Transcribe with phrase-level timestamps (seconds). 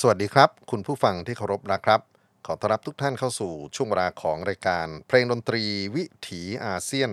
[0.00, 2.00] สวัสดีครับ คุณผู้ฟังที่เคารพนะครับ
[2.46, 5.64] ขอต้อนรับทุกท่านเข้าสู่ช่วงเวลาของรายการ เพลงดนตรี
[5.96, 7.10] วิถีอาเซียน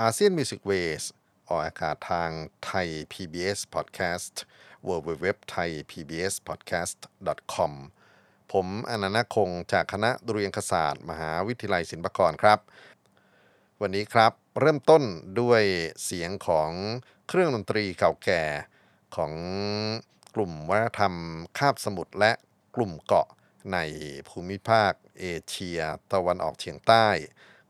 [0.00, 1.02] อาเซียนมิวสิกเวส
[1.48, 2.30] ออกอากาศทาง
[2.64, 4.34] ไทย PBS Podcast
[4.88, 6.98] w w w t h a i PBS Podcast
[7.54, 7.72] com
[8.52, 12.58] ผมอานันท์ นาคคงจากคณะดุริยางคศาสตร์ มหาวิทยาลัยศิลปากรครับ
[13.80, 15.02] วันนี้ครับเริ่มต้น
[15.40, 15.62] ด้วย
[16.04, 16.70] เสียงของ
[17.28, 18.42] เครื่องดนตรีเก่าแก่
[19.16, 19.32] ของ
[20.38, 21.14] กลุ่มวัฒนธรรม
[21.58, 22.32] คาบสมุทรและ
[22.76, 23.28] กลุ่มเกาะ
[23.72, 23.78] ใน
[24.28, 25.80] ภูมิภาคเอเชีย
[26.12, 27.06] ตะวันออกเฉียงใต้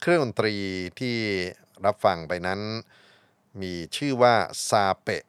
[0.00, 0.54] เครื่องดนตรี
[1.00, 1.16] ที่
[1.84, 2.60] รับฟังไปนั้น
[3.60, 4.34] มีชื่อว่า
[4.68, 5.24] ซาเปะ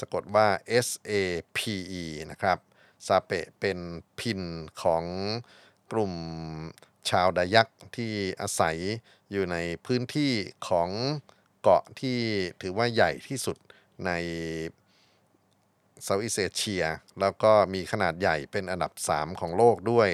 [0.00, 0.48] สะกดว่า
[0.86, 1.12] S A
[1.56, 1.58] P
[2.00, 2.58] E นะครับ
[3.06, 3.78] ซาเปะเป็น
[4.18, 4.40] พิน
[4.82, 5.04] ของ
[5.92, 6.14] กลุ่ม
[7.10, 8.76] ชาวดายักที่อาศัย
[9.30, 9.56] อยู่ใน
[9.86, 10.32] พื้นที่
[10.68, 10.88] ของ
[11.60, 12.18] เกาะที่
[12.60, 13.56] ถือว่าใหญ่ที่สุด
[14.06, 14.10] ใน
[16.02, 16.84] Southeast Asia
[17.20, 20.08] แล้วก็มีขนาดใหญ่เป็นอันดับ 3 ของโลกด้วย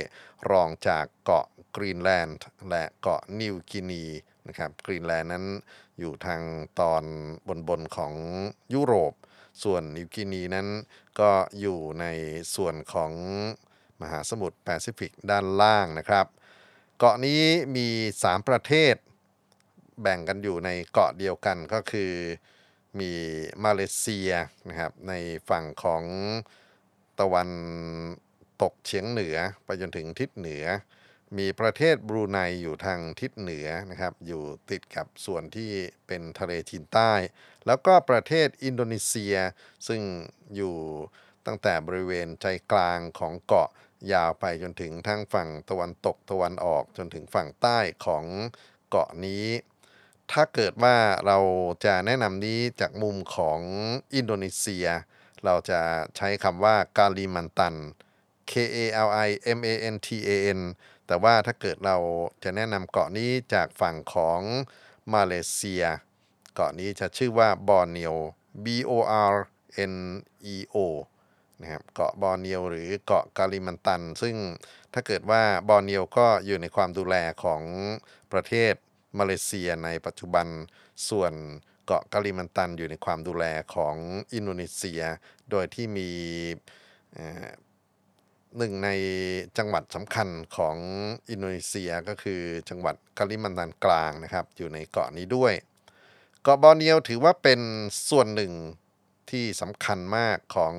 [0.51, 1.47] รองจากเกาะ
[1.77, 4.05] กรีนแลนด์และเกาะนิวกินี
[4.49, 5.47] นะครับกรีนแลนด์นั้น
[5.99, 6.43] อยู่ทาง
[6.81, 7.05] ตอน
[7.49, 8.15] บนบนของ
[8.75, 9.13] ยุโรป
[9.63, 10.69] ส่วนนิวกินีนั้น
[11.21, 11.31] ก็
[11.61, 12.05] อยู่ใน
[12.55, 13.13] ส่วนของ
[14.01, 16.27] มหาสมุทรแปซิฟิกด้านล่างนะครับ
[16.99, 17.43] เกาะนี้
[17.77, 17.89] มี
[18.23, 18.95] 3 ประเทศ
[20.01, 22.13] แบ่งกันอยู่ในเกาะเดียวกันก็คือ
[22.99, 23.13] มี
[23.65, 24.31] มาเลเซีย
[24.69, 25.13] นะครับใน
[25.49, 26.05] ฝั่งของ
[27.21, 27.51] ตะวัน
[28.63, 30.65] ตกเฉียงเหนือไปจนถึงทิศเหนือ
[31.39, 35.71] มีประเทศบรูไนอยู่ทางทิศเหนือนะครับ อยู่ติดกับส่วนที่
[36.07, 37.13] เป็นทะเลจีนใต้
[37.67, 39.37] แล้วก็ประเทศอินโดนีเซีย
[39.89, 40.03] ซึ่ง
[40.57, 40.77] อยู่
[41.47, 43.69] ตั้งแต่บริเวณใจกลางของเกาะ
[44.13, 48.25] ยาวไปจนถึงทั้งฝั่งตะวันตกตะวันออกจนถึงฝั่งใต้ของ
[48.91, 49.45] เกาะนี้
[50.33, 50.97] ถ้าเกิดว่า
[51.27, 51.39] เรา
[51.85, 53.61] จะแนะนำนี้จากมุมของ
[54.15, 54.87] อินโดนีเซีย
[55.45, 55.81] เราจะ
[56.17, 57.75] ใช้คำว่ากาลิมันตัน
[58.51, 59.29] K A L I
[59.59, 60.61] M A N T A N
[61.07, 61.97] แต่ว่าถ้าเกิดเรา
[62.43, 64.41] จะแนะนำเกาะนี้จากฝั่งของ
[65.15, 65.85] มาเลเซีย
[66.55, 68.15] เกาะนี้จะชื่อว่าบอร์เนียว
[68.65, 68.93] B O
[69.33, 69.35] R
[69.93, 69.95] N
[70.55, 70.77] E O
[71.61, 74.37] นะครับเกาะบอร์เนียวหรือเกาะกาลิมันตัน ซึ่ง
[74.93, 77.63] ถ้าเกิดว่าบอร์เนียวก็อยู่ในความดูแลของ
[78.33, 78.75] ประเทศ
[79.19, 80.47] มาเลเซียในปัจจุบัน
[81.09, 81.33] ส่วน
[81.87, 83.45] เกาะกาลิมันตันอยู่ในความดูแล
[83.75, 83.97] ของ
[84.35, 85.03] อินโดนีเซีย
[85.51, 86.11] โดยที่มี
[88.57, 88.89] หนึ่งใน
[89.59, 90.77] จังหวัดสำคัญของ
[91.31, 95.55] อินโดนีเซียก็คือจังหวัดกาลิมันตันกลางนะครับ อยู่ในเกาะนี้ด้วย
[96.43, 97.61] เกาะบอร์เนียวถือว่าเป็น
[98.09, 98.53] ส่วนหนึ่ง
[99.31, 100.75] ที่สำคัญมากของ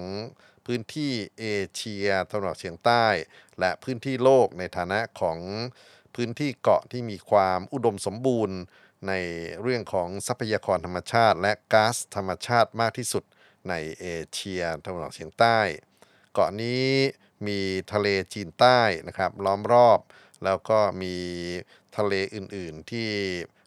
[0.65, 1.45] พื้นที่เอ
[1.75, 3.05] เชียตะวันออกเฉียงใต้
[3.59, 5.37] และพื้นที่โลกในฐานะของ
[6.15, 8.57] พื้นที่เกาะที่มีความอุดมสมบูรณ์
[9.07, 9.13] ใน
[9.61, 13.23] เรื่องของทรัพยากรธรรมชาติ และก๊าซธรรมชาติมากที่สุด
[13.69, 15.59] ในเอเชียตะวันออกเฉียงใต้
[16.33, 16.87] เกาะนี้
[17.47, 17.59] มี
[17.93, 19.99] ทะเลจีนใต้นะครับล้อมรอบ
[20.43, 21.15] แล้วก็มี
[21.97, 23.09] ทะเลอื่นๆที่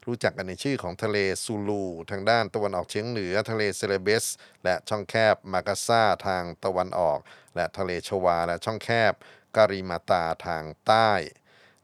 [0.06, 4.24] รู้จักกันในชื่อของทะเลซูลูทางด้านตะวันออกเฉียงเหนือ ทะเลเซเลเบส
[4.64, 7.18] และช่องแคบมากาซาทางตะวันออก
[7.56, 9.12] และทะเลชวาและช่องแคบ
[9.56, 11.10] การีมาตาทางใต้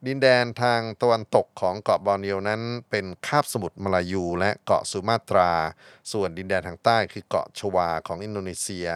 [0.06, 5.50] ดินแดนทางตะวันตกของเกาะบอร์เนียวนั้น เป็นคาบสมุทรมาลายู และเกาะสุมาตรา
[6.12, 8.88] ส่วนดินแดนทางใต้คือเกาะชวาของอินโดนีเซีย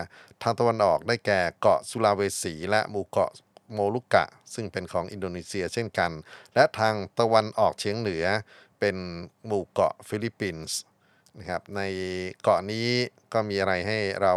[0.42, 3.30] ทางตะวันออกได้แก่เกาะสุลาเวสีและหมู่เกาะ
[3.72, 6.10] โมลุกะ ซึ่งเป็นของอินโดนีเซียเช่นกัน
[6.54, 8.24] และทางตะวันออกเฉียงเหนือ
[8.80, 8.96] เป็น
[9.46, 10.78] หมู่เกาะฟิลิปปินส์
[11.38, 11.80] นะครับใน
[12.42, 12.88] เกาะนี้
[13.32, 14.34] ก็มีอะไรให้เรา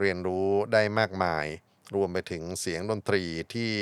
[0.00, 1.46] เรียนรู้ได้มากมาย
[1.94, 3.22] รวมไปถึงเสียงดนตรี
[3.54, 3.72] ที่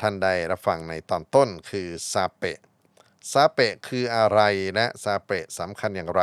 [0.00, 2.58] ท่านได้รับฟังในตอนต้นคือซาเปะ
[3.32, 4.40] ซาเปะคืออะไร
[4.74, 6.22] และซาเปะสำคัญอย่างไร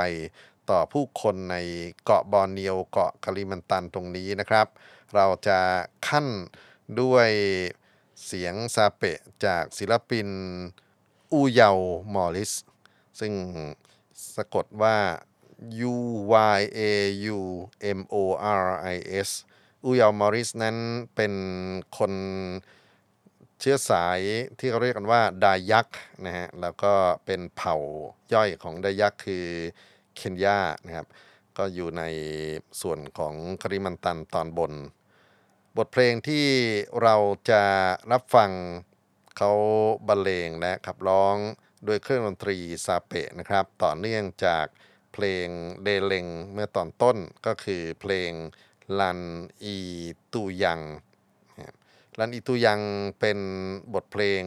[0.70, 1.56] ต่อผู้คนใน
[2.04, 4.68] เกาะบอร์เนียวเกาะคาลิมันตันตรงนี้นะครับ
[5.16, 5.60] เราจะ
[6.08, 6.28] ขั้น
[7.02, 7.30] ด้วย
[8.26, 10.28] เสียงซาเปะจากศิลปิน
[11.32, 11.72] อูเยา
[12.14, 12.52] มอริส
[13.20, 13.34] ซึ่ง
[14.36, 14.98] สะกดว่า
[15.92, 15.96] U
[16.58, 16.82] Y A
[17.36, 17.40] U
[17.98, 18.16] M O
[18.62, 18.64] R
[18.96, 18.98] I
[19.28, 19.30] S
[19.84, 20.78] อูเยามอริสนั้น
[21.16, 21.34] เป็น
[21.98, 22.14] คน
[23.60, 24.20] เชื้อสาย
[24.60, 25.88] ที่เขาเรียกกันว่าดายัก
[26.26, 26.94] นะฮะแล้วก็
[27.26, 27.76] เป็นเผ่า
[28.34, 29.46] ย่อยของดายักคือ
[30.16, 31.08] เคนยานะครับ
[31.58, 32.04] ก็อยู่ใน
[32.82, 34.74] ส่วนของคาริมันตันตอนบน
[35.78, 36.46] บทเพลงที่
[37.02, 37.16] เรา
[37.50, 37.64] จะ
[38.12, 38.52] รับฟัง
[39.38, 39.52] เขา
[40.08, 41.36] บรรเลงและขับร้อง
[41.88, 44.66] ด้วยเครื่องดนตรีซาเปะนะครับ ต่อเนื่องจาก
[45.14, 45.48] เพลง
[45.84, 48.32] เดเลงเมื่อตอนต้นก็คือเพลง
[49.00, 49.20] ลัน
[49.64, 49.78] อี
[50.34, 50.82] ตูยัง
[52.20, 52.82] ลันอีตูยัง
[53.20, 53.40] เป็น
[53.94, 54.44] บทเพลง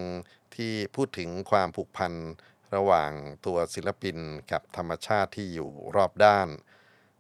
[0.55, 2.13] ที่พูดถึงความผูกพัน
[2.75, 3.13] ระหว่าง
[3.47, 4.17] ตัวศิลปิน
[4.53, 6.49] กับธรรมชาติที่อยู่รอบด้าน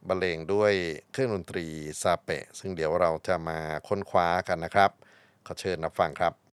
[0.08, 0.72] บรรเลงด้วย
[1.10, 1.66] เครื่องดนตรี
[2.02, 3.58] ซาเปะ ซึ่งเดี๋ยวเราจะมา
[3.88, 4.90] ค้นคว้ากันนะครับ
[5.46, 6.49] ขอเชิญรับฟังครับ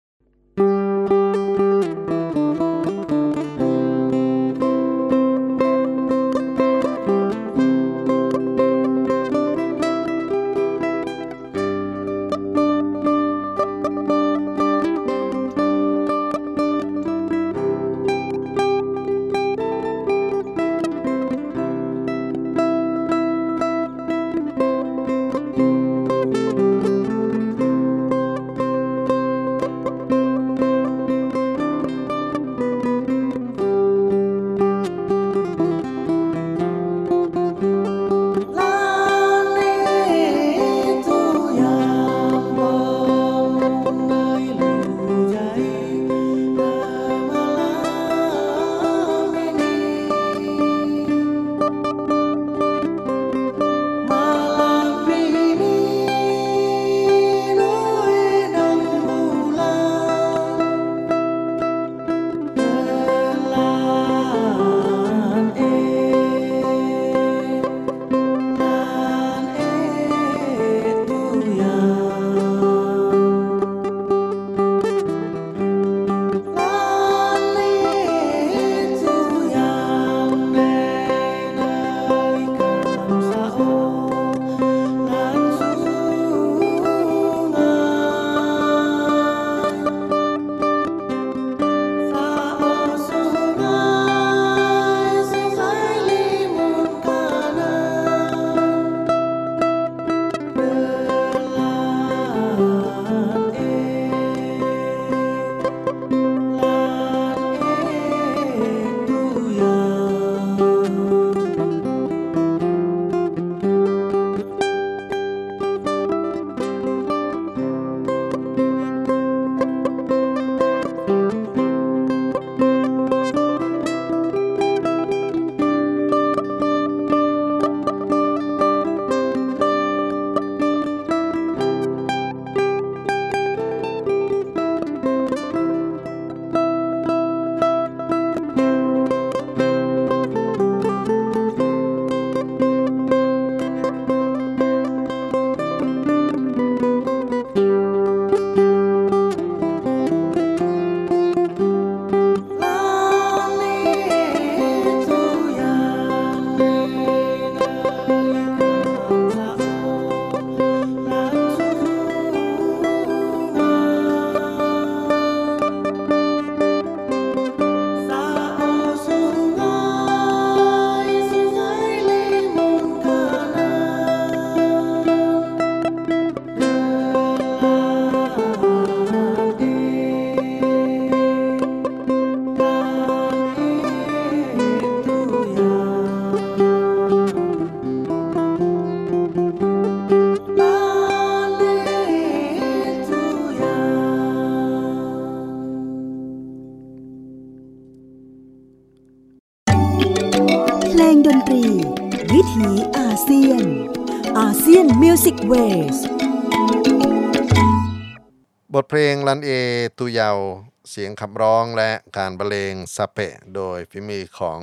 [210.94, 214.60] เสียงขับร้องและการบรรเลงสเปะโดยฝีมือของ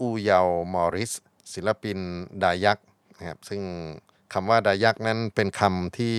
[0.00, 0.40] อูเยา
[0.72, 1.12] มอริส
[1.52, 1.98] ศิลปิน
[2.42, 2.78] ดายัก
[3.16, 3.62] นะครับซึ่ง
[4.32, 6.16] คำว่าดายักนั้นเป็นคำที่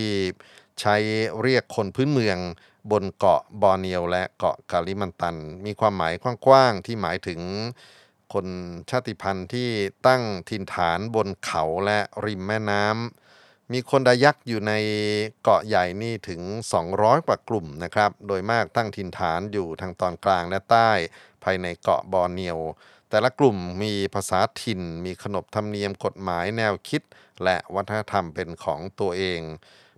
[0.80, 0.96] ใช้
[1.42, 2.38] เรียกคนพื้นเมือง
[2.92, 6.14] บนเกาะบอร์เนียวและเกาะกาลิมันตัน มีความหมาย
[6.46, 7.40] กว้างๆที่หมายถึง
[8.34, 8.48] คน
[8.90, 9.70] ชาติพันธุ์ที่
[10.08, 13.29] ตั้งถิ่นฐานบนเขาและริมแม่น้ำ
[13.74, 14.74] มีคนดายักอยู่ใน
[15.44, 16.42] เกาะใหญ่นี่ถึง
[16.84, 20.92] 200 กว่ากลุ่มนะครับ โดยมากตั้งถิ่นฐานอยู่ทางตอนกลางและใต้
[21.44, 22.60] ภายในเกาะบอร์เนียว
[23.10, 27.02] แต่ละกลุ่มมีภาษาถิ่น มีขนบธรรมเนียมกฎหมายแนวคิด
[27.44, 29.42] และวัฒนธรรมเป็นของตัวเอง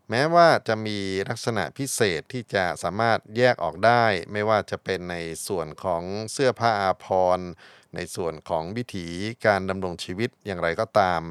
[0.10, 0.98] แม้ว่าจะมี
[1.30, 5.16] ลักษณะพิเศษที่จะสามารถแยกออกได้ ไม่ว่าจะเป็นใน
[5.48, 7.48] ส่วนของเสื้อผ้าอาภรณ์
[7.96, 9.08] ในส่วนของวิถี
[9.46, 11.22] การดำรงชีวิตอย่างไรก็ตาม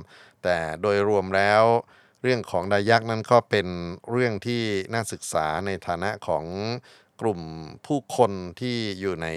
[0.43, 1.65] แต่โดยรวมแล้ว
[2.23, 3.67] เรื่องของดายักนั้นก็เป็น
[4.11, 4.63] เรื่องที่
[4.93, 6.45] น่าศึกษาในฐานะของ
[7.21, 7.41] กลุ่ม
[7.87, 9.29] ผู้คนที่อยู่ใน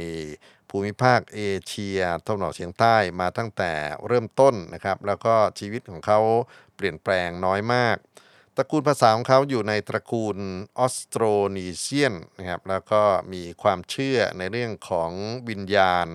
[0.70, 3.72] ภูมิภาคเอเชียตะวันออกเฉียงใต้มาตั้งแต่
[4.08, 6.20] เริ่มต้นนะครับ แล้วก็ชีวิตของเขา
[6.76, 7.98] เปลี่ยนแปลงน้อยมาก
[8.56, 10.38] ตระกูลภาษาของเขาอยู่ในตระกูล
[10.80, 11.24] ออสโตร
[11.58, 13.02] นีเซียนนะครับแล้วก็
[13.34, 15.12] มีความเชื่อในเรื่องของ
[15.50, 16.08] วิญญาณ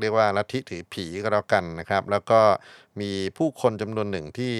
[0.00, 2.40] เรียกว่าลัทธิถือผีก็แล้วกันนะครับ แล้วก็
[3.00, 4.54] มีผู้คนจำนวนหนึ่งที่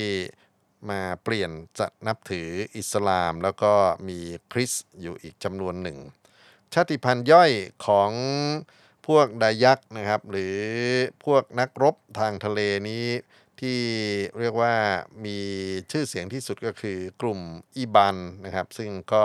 [0.90, 3.72] มาเปลี่ยนจะนับถืออิสลาม แล้วก็
[4.08, 4.18] มี
[4.52, 5.98] คริสต์อยู่อีกจำนวนหนึ่ง
[6.74, 7.50] ชาติพันธุ์ย่อย
[7.86, 8.10] ของ
[9.06, 10.56] พวกดายักนะครับ หรือ
[11.24, 13.06] พวกนักรบทางทะเลนี้
[13.60, 13.80] ที่
[14.38, 14.74] เรียกว่า
[15.24, 15.38] มี
[15.90, 17.40] ชื่อเสียงที่สุดก็คือกลุ่ม
[17.76, 19.24] อีบันนะครับ ซึ่งก็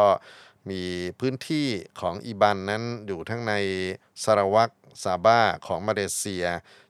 [0.70, 0.82] มี
[1.20, 1.68] พื้นที่
[2.02, 3.54] ของอีบันนั้นอยู่ทั้งใน
[4.24, 4.72] สารวัก
[5.04, 6.46] ซาบ้าของมาเลเซีย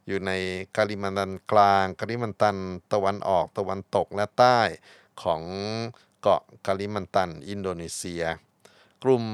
[0.07, 0.31] อยู่ใน
[0.75, 2.57] กาลิมันตันกลางกาลิมันตัน
[2.93, 4.59] ตะวันออกตะวันตกและใต้
[5.21, 5.41] ของ
[6.21, 8.23] เกาะกาลิมันตัน อินโดนีเซีย
[9.03, 9.25] กลุ่ม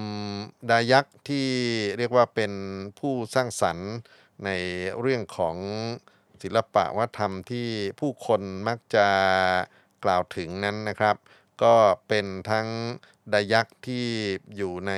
[0.70, 1.48] ดายักษ์ที่
[1.98, 2.54] เรียกว่าเป็น
[3.00, 3.92] ผู้สร้างสรรค์
[4.46, 4.50] ใน
[5.00, 5.56] เรื่องของ
[6.42, 7.68] ศิลปะวัฒนธรรมที่
[8.00, 9.08] ผู้คนมักจะ
[10.04, 11.16] กล่าวถึงนั้นนะครับ
[11.64, 11.74] ก็
[12.08, 12.68] เป็นทั้ง
[13.34, 14.06] ดายักษ์ที่
[14.56, 14.94] อยู่ใน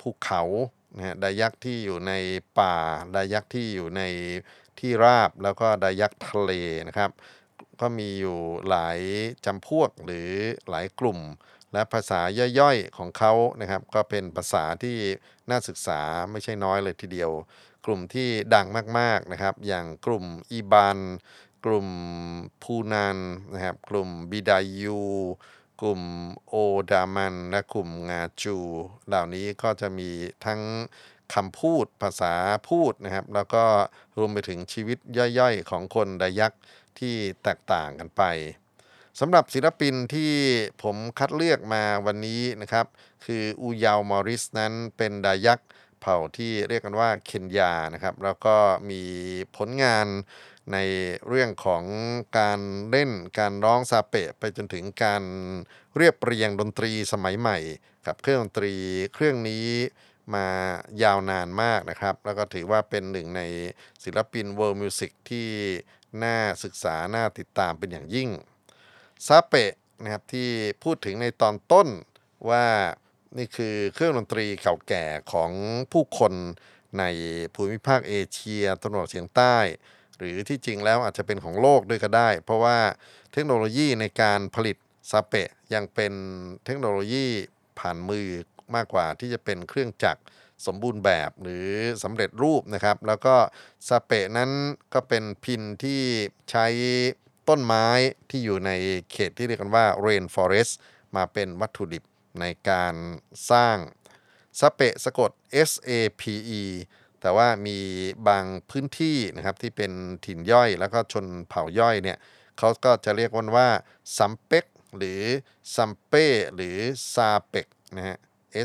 [0.00, 0.42] ภูเขา
[0.94, 2.12] นะฮะดายักที่อยู่ใน
[2.60, 2.74] ป่า
[3.16, 4.02] ดายักที่อยู่ใน
[4.78, 6.52] ที่ราบแล้วก็ดายักทะเล
[6.88, 7.10] นะครับ
[7.80, 8.38] ก็มีอยู่
[8.68, 8.98] หลาย
[9.46, 10.30] จำพวกหรือ
[10.70, 11.18] หลายกลุ่ม
[11.72, 12.20] และภาษา
[12.58, 14.96] ย่อยๆของเขานะครับ ก็เป็นภาษาที่
[15.50, 16.00] น่าศึกษา
[16.30, 17.30] ไม่ใช่น้อยเลยทีเดียว
[17.86, 18.66] กลุ่มที่ดัง
[18.98, 20.98] มากๆนะครับ อย่างกลุ่มอีบาน
[21.64, 21.88] กลุ่ม
[22.62, 23.18] พูนัน
[23.54, 25.00] นะครับ กลุ่มบิดายู
[25.80, 26.02] กลุ่ม
[26.48, 26.54] โอ
[26.90, 28.56] ดามันและกลุ่มงาจู
[29.06, 30.10] เหล่านี้ก็จะมี
[30.44, 30.60] ทั้ง
[31.34, 32.34] คำพูดภาษา
[32.68, 33.64] พูดนะครับ แล้วก็
[34.16, 34.98] รวมไปถึงชีวิต
[35.38, 36.60] ย่อยๆ ของคนดายักษ์
[36.98, 38.22] ที่แตกต่างกันไป
[39.20, 40.32] สำหรับศิลปินที่
[40.82, 42.86] ผมคัดเลือกมาวันนี้นะครับ
[43.24, 45.68] คืออูยาวมอริสนั้นเป็นดายักษ์
[46.00, 48.56] เผ่าที่เรียกกันว่าเคนยานะครับ แล้วก็
[48.90, 49.02] มี
[49.56, 50.06] ผลงาน
[50.72, 50.78] ใน
[51.28, 51.84] เรื่องของ
[52.38, 55.22] การเล่นการร้องซาเปะไปจนถึงการ
[55.96, 57.58] เรียบเรียงดนตรีสมัยใหม่
[58.06, 58.74] กับเครื่องดนตรี
[59.14, 59.66] เครื่องนี้
[60.34, 60.46] มา
[61.02, 63.42] ยาวนานมากนะครับ แล้วก็ถือว่าเป็นหนึ่งใน
[64.04, 65.48] ศิลปิน world music ที่
[66.24, 68.28] น่าศึกษา น่าติดตามเป็นอย่างยิ่ง
[69.26, 70.48] ซาเปะนะครับที่
[70.84, 71.88] พูดถึงในตอนต้น
[72.50, 72.66] ว่า
[73.38, 75.50] นี่คือเครื่องดนตรีเก่าแก่ของ
[75.92, 76.32] ผู้คน
[76.98, 77.04] ใน
[77.54, 79.56] ภูมิภาคเอเชียตะวันออกเฉียงใต้
[80.18, 82.78] หรือที่จริงแล้วอาจจะเป็นของโลกด้วยก็ได้ เพราะว่า
[83.32, 84.76] เทคโนโลยีในการผลิต
[85.10, 86.12] ซาเปะยังเป็น
[86.64, 87.26] เทคโนโลยี
[87.78, 88.28] ผ่านมือ
[88.74, 90.22] มากกว่าที่จะเป็นเครื่องจักร
[90.66, 91.66] สมบูรณ์แบบหรือ
[92.02, 93.34] สำเร็จรูปนะครับ แล้วก็
[93.88, 94.50] ซาเปะนั้น
[94.94, 96.00] ก็เป็นพินที่
[96.50, 96.66] ใช้
[97.48, 97.86] ต้นไม้
[98.30, 98.70] ที่อยู่ใน
[99.12, 100.72] เขตที่เรียกกันว่า rainforest
[101.16, 102.04] มาเป็นวัตถุดิบ
[102.40, 102.94] ในการ
[103.50, 103.76] สร้าง
[104.60, 105.30] สเปะสะกด
[105.68, 106.22] S A P
[106.60, 106.62] E
[107.20, 107.78] แต่ว่ามี
[108.28, 109.92] บางพื้นที่นะครับที่เป็น
[110.26, 112.18] ถิ่นย่อยแล้วก็ชนเผ่าย่อยเนี่ย
[112.58, 113.68] เขาก็จะเรียกวันว่า
[114.16, 114.64] ซัมเปก
[114.96, 115.22] หรือ
[115.74, 116.76] ซัมเป้หรือ
[117.14, 118.16] ซาเปกนะฮะ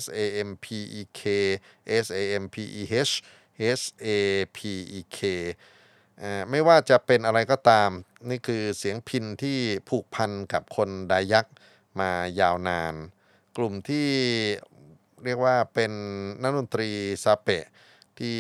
[0.04, 0.66] S A M P
[1.00, 1.22] E K
[2.06, 3.14] S A M P E H
[3.80, 4.08] S A
[4.58, 4.60] P
[4.98, 5.20] E K
[6.50, 7.90] ไม่ว่าจะเป็นอะไรก็ตาม
[8.30, 9.58] นี่คือเสียงพินที่
[9.90, 11.46] ผูกพันกับคนดายัก
[12.00, 12.94] มายาวนาน
[13.58, 14.08] กลุ่มที่
[15.24, 15.92] เรียกว่าเป็น
[16.42, 16.90] นักดนตรี
[17.24, 17.66] ซาเปะ
[18.20, 18.38] ที่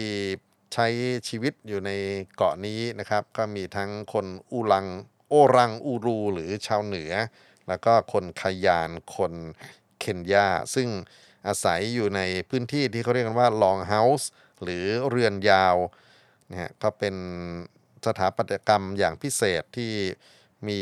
[0.73, 0.87] ใช้
[1.27, 1.91] ชีวิตอยู่ใน
[2.35, 4.85] เกาะนี้นะครับ ก็มีทั้งคนอูรัง
[5.29, 7.13] โอรังอูรูหรือชาวเหนือ
[7.67, 9.33] แล้วก็คนขยานคน
[9.99, 10.89] เคนยาซึ่ง
[11.47, 14.29] อาศัยอยู่ในพื้นที่ที่เขาเรียกกันว่าลองเฮาส์
[14.63, 15.75] หรือเรือนยาว
[16.51, 17.15] นะฮะก็เป็น
[18.05, 19.91] สถาปัตยกรรมอย่างพิเศษที่
[20.67, 20.81] มี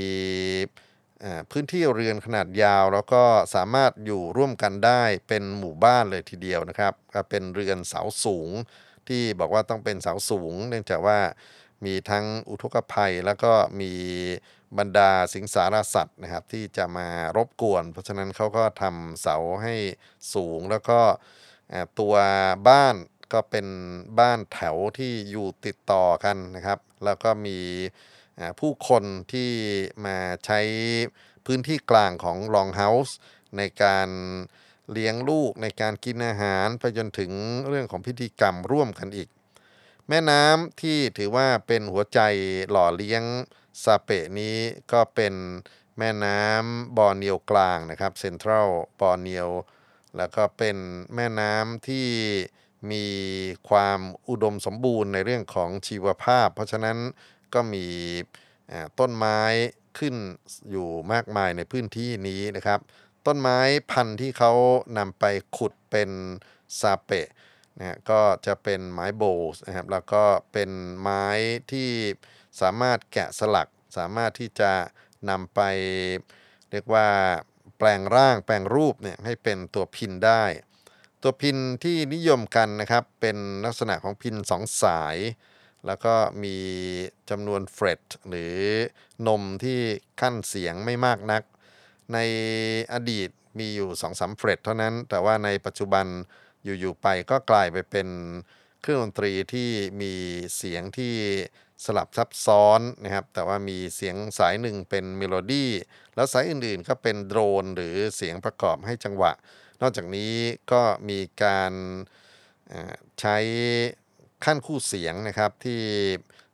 [1.51, 3.23] พื้นที่เรือนขนาดยาว แล้วก็
[3.55, 8.49] สามารถอยู่ร่วมกันได้เป็นหมู่บ้านเลยทีเดียวนะครับก็เป็นเรือนเสาสูง
[9.07, 11.19] ที่บอกว่าต้องเป็นเสาสูง เนื่องจากว่า
[11.85, 13.51] มีทั้งอุทกภัยแล้วก็
[13.81, 13.91] มี
[14.77, 19.75] บรรดาสิงสารสัตว์นะครับ ที่จะมารบกวน เพราะฉะนั้นเขาก็ทำเสาให้
[20.33, 20.99] สูงแล้วก็
[21.99, 22.15] ตัว
[22.69, 22.95] บ้าน
[23.33, 23.67] ก็เป็น
[24.19, 27.57] บ้านแถวที่อยู่ติดต่อกันนะครับ แล้วก็มี
[28.59, 29.51] ผู้คนที่
[30.05, 30.59] มาใช้
[31.45, 33.17] พื้นที่กลางของลองเฮาส์
[33.57, 34.09] ในการ
[34.91, 37.31] เลี้ยงลูกในการกินอาหารไปจนถึง
[37.67, 39.29] เรื่องของพิธีกรรมร่วมกันอีก
[40.09, 42.19] แม่น้ำที่ถือว่าเป็นหัวใจ
[42.69, 43.23] หล่อเลี้ยง
[43.83, 44.57] ซาเปะนี้
[44.91, 45.33] ก็เป็น
[45.97, 49.49] แม่น้ำบอร์เนียวกลางนะครับเซ็นทรัลบอร์เนียว
[50.17, 50.77] แล้วก็เป็น
[51.15, 52.07] แม่น้ำที่
[52.91, 53.05] มี
[53.69, 53.99] ความ
[54.29, 56.97] อุดมสมบูรณ์ในเรื่องของชีวภาพ เพราะฉะนั้น
[57.53, 57.85] ก็มี
[58.99, 59.41] ต้นไม้
[59.97, 60.15] ขึ้น
[60.71, 62.79] อยู่มากมายในพื้นที่นี้นะครับ
[63.27, 63.59] ต้นไม้
[63.91, 64.51] พันธุ์ที่เขา
[64.97, 65.25] นำไป
[65.57, 66.09] ขุดเป็น
[66.79, 67.27] ซาเปะ
[67.77, 70.69] นะฮะก็จะเป็นไม้โบสนะครับแล้วก็เป็น
[71.01, 71.25] ไม้
[71.71, 71.89] ที่
[72.61, 74.71] สามารถแกะสลัก สามารถที่จะ
[75.29, 75.61] นำไป
[76.71, 77.07] เรียกว่า
[77.77, 80.43] แปลงร่างแปลงรูปเนี่ยให้เป็นตัวพินได้
[81.21, 85.17] ตัวพินที่นิยมกันนะครับเป็นลักษณะของพินสองสาย
[85.85, 86.13] แล้วก็
[86.43, 86.57] มี
[87.29, 88.55] จำนวนเฟรตหรือ
[89.27, 89.79] นมที่
[90.21, 91.43] ขั้นเสียงไม่มากนัก
[92.13, 92.17] ใน
[92.93, 96.05] อดีตมีอยู่2อสาม fret เท่านั้น แต่ว่าในปัจจุบัน
[96.63, 98.07] อยู่ๆไปก็กลายไปเป็น
[98.81, 99.69] เครื่องดนตรีที่
[100.01, 100.13] มี
[100.57, 101.13] เสียงที่
[101.85, 105.71] สลับซับซ้อนนะครับ แต่ว่ามีเสียงสายหนึ่งเป็นเมโลดี้
[106.15, 109.31] แล้วสายอื่นๆก็เป็นโดรนหรือเสียงประกอบให้จังหวะ
[109.81, 110.33] นอกจากนี้
[110.71, 111.73] ก็มีการ
[113.19, 113.37] ใช้
[114.45, 115.81] ขั้นคู่เสียงนะครับที่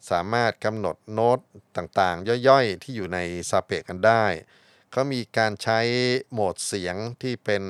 [0.10, 1.40] สามารถกำหนดโน้ต
[1.78, 3.20] ต่างๆ ย่อยๆ ที่อยู่ใน
[3.50, 4.26] ซาเปะกันได้
[4.92, 5.80] เขามีการใช้
[6.32, 7.64] โหมดเสียงที่เป็น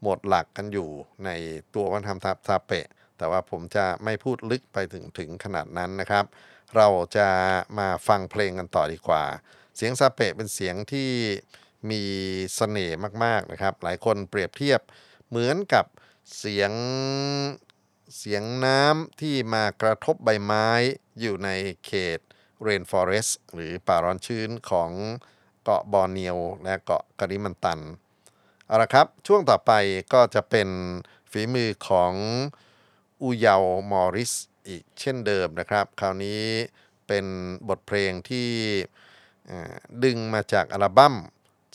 [0.00, 0.90] โหมดหลักกันอยู่
[1.24, 1.30] ใน
[1.74, 2.86] ตัววัฒนธรรมทับซาเปะ
[3.18, 6.24] แต่ว่าผมจะไม่พูดลึกไปถึงถึงขนาดนั้นนะครับ
[6.76, 7.28] เราจะ
[7.78, 9.24] มาฟังเพลงกันต่อดีกว่า
[9.76, 11.10] เสียงซาเปะเป็นเสียงที่
[11.90, 12.02] มี
[12.56, 14.80] เสน่ห์มากๆนะครับ หลายคนเปรียบเทียบ
[15.28, 15.84] เหมือนกับ
[16.38, 16.70] เสียง
[18.14, 20.68] เสียงน้ำที่มากระทบใบไม้
[21.20, 21.50] อยู่ใน
[21.86, 22.20] เขต
[22.66, 24.90] Rainforest หรือป่าร้อนชื้นของ
[25.62, 27.80] เกาะบอร์เนียวและเกาะกริมันตัน
[28.66, 29.72] เอาละครับ ช่วงต่อไป
[30.12, 30.68] ก็จะเป็น
[31.30, 32.12] ฝีมือของ
[33.22, 34.32] อูเยาวมอริส
[34.68, 36.42] อีกเช่นเดิมนะครับ คราวนี้
[37.06, 37.26] เป็น
[37.68, 38.50] บทเพลงที่
[40.04, 41.14] ดึงมาจากอัลบั้ม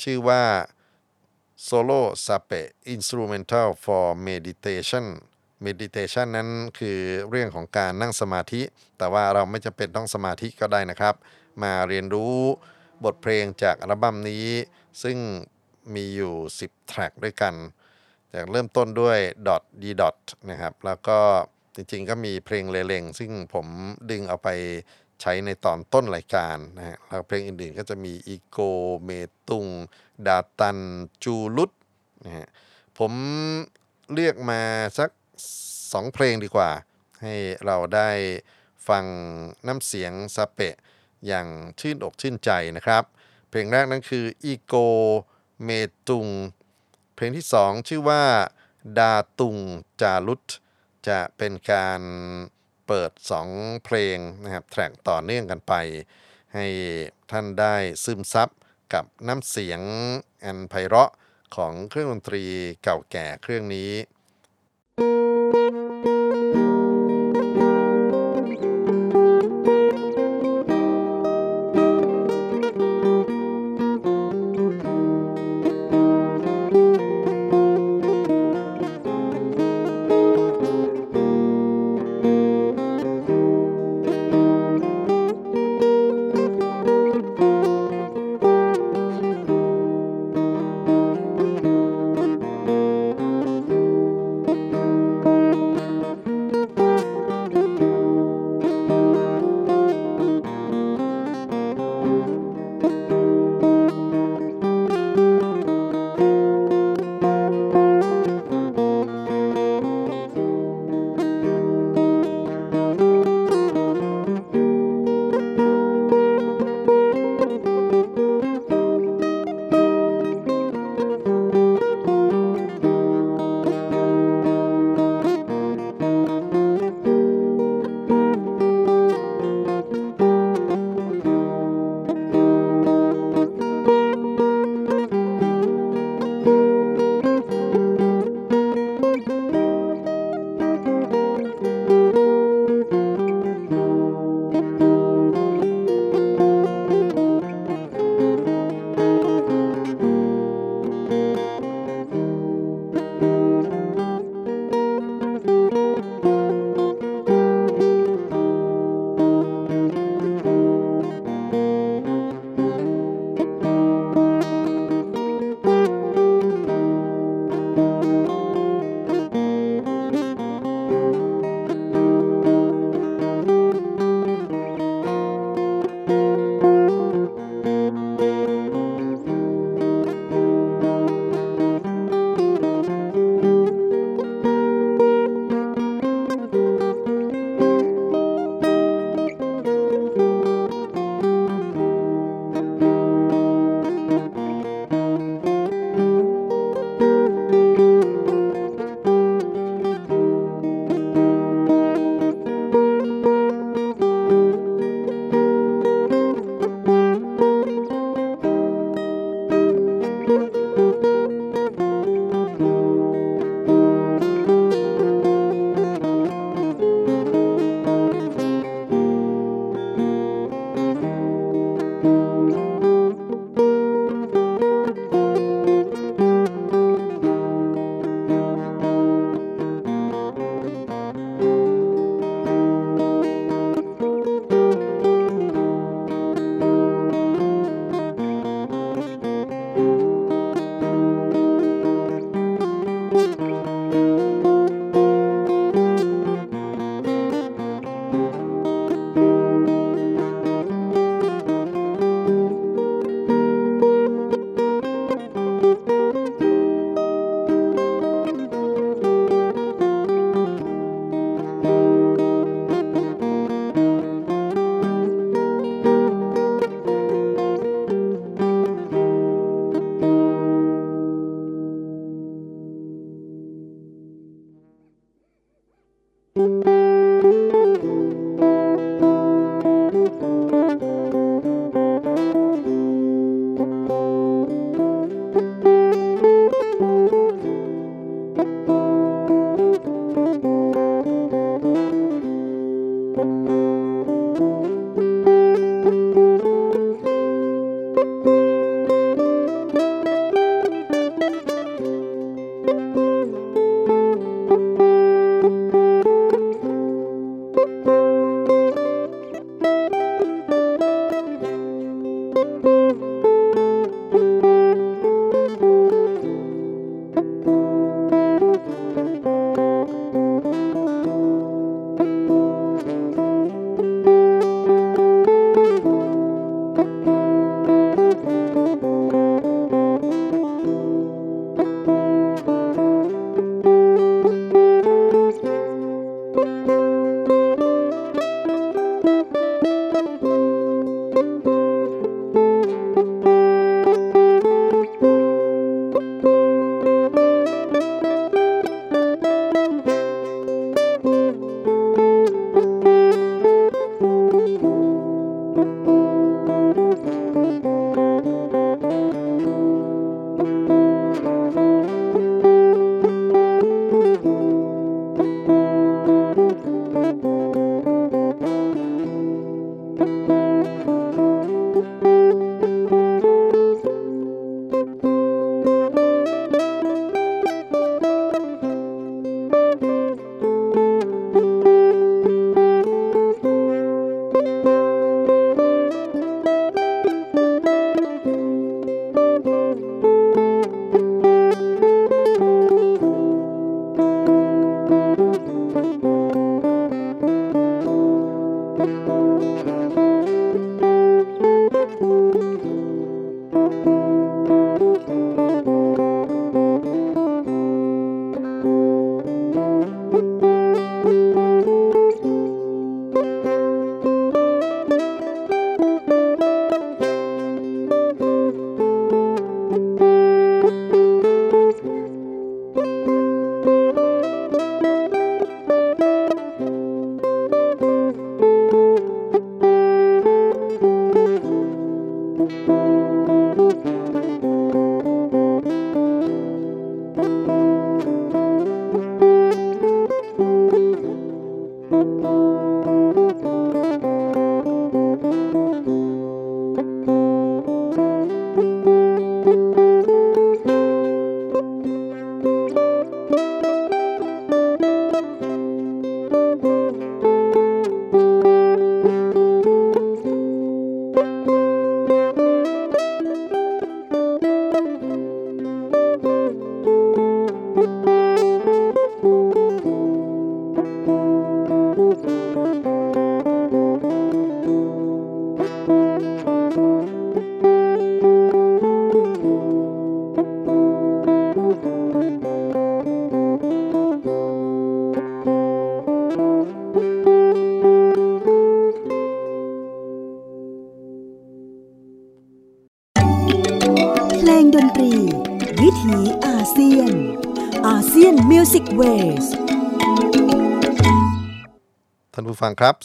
[0.02, 0.44] ชื่อว่า
[1.68, 2.62] Solo Sape
[2.94, 5.06] Instrumental for Meditation
[5.66, 8.62] Meditation นั้นคือเรื่องของการนั่งสมาธิ
[8.98, 11.16] แต่ว่าเราไม่จำเป็นต้องสมาธิก็ได้นะครับ
[11.64, 12.36] มาเรียนรู้
[13.04, 14.48] บทเพลงจากอัลบั้มนี้
[15.04, 15.18] ซึ่ง
[15.96, 17.54] มีอยู่ 10 แทร็กด้วยกัน
[18.34, 20.18] จากเริ่มต้นด้วย dot d dot
[20.50, 21.20] นะครับ แล้วก็
[21.76, 23.68] จริงๆก็มีเพลงเลงๆซึ่งผม
[24.12, 24.50] ดึงเอาไป
[25.22, 28.60] ใช้ในตอนต้นรายการนะฮะแล้วเพลงอื่นๆก็จะมีอีโก
[29.04, 29.10] เม
[29.48, 29.68] ตุง
[30.28, 30.78] ดาตัน
[31.24, 31.72] จูลุต
[32.26, 32.48] นะฮะ
[32.98, 33.12] ผม
[34.14, 34.62] เลือกมา
[34.98, 35.10] สัก
[35.92, 36.72] สองเพลงดีกว่า
[37.22, 38.10] ให้เราได้
[38.88, 39.06] ฟัง
[39.68, 40.76] น้ำเสียงซาเปะ
[41.28, 41.48] อย่าง
[41.80, 43.04] ชื่นอกชื่นใจนะครับ
[43.50, 44.76] เพลงแรกนั้นคืออีโก
[45.64, 45.70] เม
[46.08, 46.28] ตุง
[47.16, 48.24] เพลงที่สองชื่อว่า
[48.98, 49.58] ดาตุง
[50.02, 50.46] จารุต
[51.08, 52.02] จะเป็นการ
[52.88, 53.50] เปิดสอง
[53.86, 55.74] เพลงนะครับแทร็กต่อเนื่องกันไป
[56.54, 56.66] ให้
[57.32, 58.50] ท่านได้ซึมซับ
[58.94, 59.82] กับน้ำเสียง
[60.46, 61.12] อันไพเราะ
[61.56, 62.44] ของเครื่องดนตรี
[62.84, 63.92] เก่าแก่เครื่องนี้
[64.98, 65.31] Thank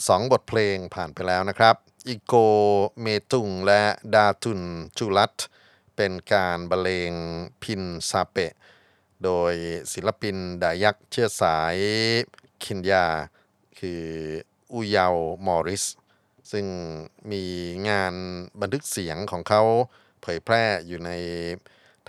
[0.07, 1.75] 2 บทเพลงผ่านไปแล้วนะครับ
[2.07, 2.33] อิโก
[3.01, 3.83] เมตุงและ
[4.15, 4.61] ดาทุน
[4.97, 5.37] จุลัต
[5.95, 7.13] เป็นการบรรเลง
[7.63, 8.53] พินซาเปะ
[9.23, 9.53] โดย
[9.93, 11.75] ศิลปินดายักเชื้อสาย
[12.63, 13.05] คินยา
[13.79, 14.03] คือ
[14.73, 15.15] อุยาว
[15.45, 15.85] มอริส
[16.51, 16.65] ซึ่ง
[17.31, 17.43] มี
[17.89, 18.13] งาน
[18.61, 19.61] บันทึกเสียงของเขา
[20.21, 21.11] เผยแพร่อยู่ใน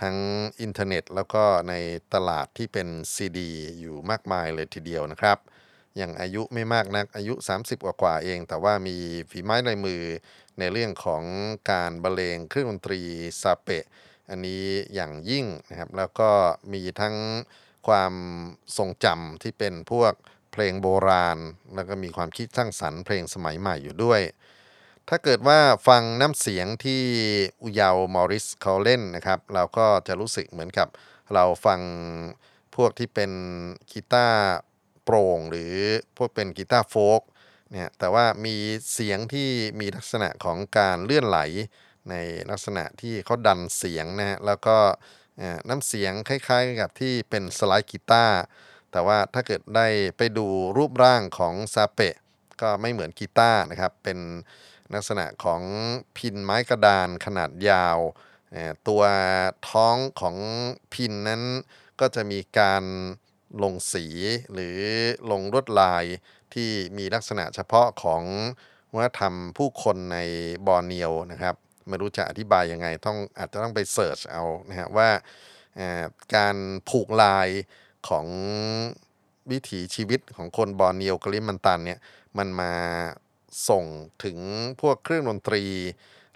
[0.01, 0.17] ทั้ง
[0.61, 1.73] อินเทอร์เน็ตแล้วก็ใน
[2.13, 5.37] ตลาดที่เป็นซีดีอยู่มากมายเลยทีเดียวนะครับ
[6.01, 8.95] ย่างอายุไม่มากนักอายุ 30 กว่ากว่าเอง แต่ว่ามี
[9.29, 10.01] ฝีไม้ลายมือ
[10.59, 11.23] ในเรื่องของ
[11.71, 13.01] การบรรเลงเครื่องดนตรี
[13.41, 13.85] ซาเปะ
[14.29, 16.29] อันนี้อย่างยิ่งนะครับแล้วก็
[16.73, 17.15] มีทั้ง
[17.87, 18.13] ความ
[18.77, 20.13] ทรงจำที่เป็นพวก
[20.51, 21.37] เพลงโบราณ
[21.75, 24.21] แล้วก็มีความคิดสร้างสรรค์เพลงสมัยใหม่อยู่ด้วย
[25.09, 27.01] ถ้าเกิดว่าฟังน้ำเสียงที่
[27.63, 30.87] อุยาวมอริสเขาเล่นนะครับ เราก็จะรู้สึกเหมือนกับ
[31.33, 31.79] เราฟัง
[32.75, 33.31] พวกที่เป็น
[33.91, 34.41] กีตาร์
[35.11, 35.75] โปร่งหรือ
[36.17, 37.21] พวกเป็นกีตาร์โฟล์ก
[37.71, 38.55] เนี่ยแต่ว่ามี
[38.93, 41.39] เสียงที่มีลักษณะของการเลื่อนไหล
[42.09, 42.15] ใน
[42.49, 44.77] ลักษณะที่เขาดันเสียงนะฮะแล้วก็
[45.69, 48.39] น้ำเสียงคล้ายๆกับที่เป็นสไลด์กีตาร์
[48.91, 52.15] แต่ว่าถ้าเกิดได้ไปดูรูปร่างของซาเปะ
[52.61, 54.19] ก็ไม่เหมือนกีตาร์นะครับ เป็น
[54.93, 55.61] ลักษณะของ
[56.17, 57.97] พินไม้กระดานขนาดยาว
[58.87, 59.03] ตัว
[59.69, 60.35] ท้องของ
[60.93, 61.43] พิณนั้น
[61.99, 62.83] ก็จะมีการ
[63.63, 64.05] ลงสี
[64.53, 64.79] หรือ
[65.31, 66.05] ลงลวดลาย
[66.53, 68.23] ที่มีลักษณะเฉพาะของ
[68.95, 70.17] วัฒนธรรมผู้คนใน
[70.67, 71.55] บอร์เนียวนะครับ
[71.87, 75.09] ไม่รู้จะอธิบายยังไงต้องอาจจะต้องไป search เอานะฮะว่า
[76.35, 76.55] การ
[76.89, 77.47] ผูกลาย
[78.09, 78.27] ของ
[79.51, 81.99] วิถีชีวิตของคนบอร์เนียวกลิมันตันเนี่ย
[82.37, 82.73] มันมา
[83.69, 83.83] ส่ง
[84.23, 84.37] ถึง
[84.81, 85.63] พวกเครื่องดนตรี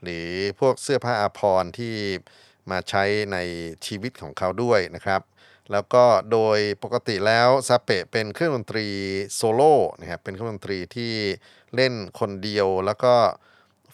[0.03, 0.27] หรือ
[0.59, 1.93] พวกเสื้อผ้าอาภรณ์ที่
[2.71, 3.37] มาใช้ใน
[3.85, 5.21] ชีวิตของเขาด้วยนะครับ
[5.71, 8.87] แล้วก็โดยปกติแล้วซาเปะเป็นเครื่องดนตรี
[9.33, 11.13] โซโล่นะครับเป็นเครื่องดนตรีที่
[11.75, 13.15] เล่นคนเดียวแล้วก็